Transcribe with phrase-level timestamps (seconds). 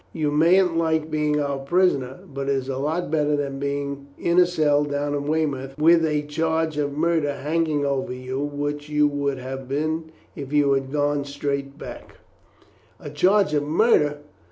[0.13, 4.39] You mayn't like being our prisoner; but it is a lot better than being in
[4.39, 9.07] a cell down in Weymouth with a charge of murder hanging over you, which you
[9.07, 12.15] would have been if you had gone straight back
[12.99, 14.21] again." "A charge of murder!"